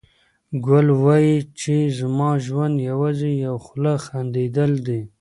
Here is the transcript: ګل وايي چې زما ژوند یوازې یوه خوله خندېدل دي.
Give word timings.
ګل 0.65 0.87
وايي 1.03 1.37
چې 1.59 1.75
زما 1.99 2.29
ژوند 2.45 2.75
یوازې 2.89 3.29
یوه 3.45 3.59
خوله 3.65 3.93
خندېدل 4.05 4.71
دي. 4.87 5.01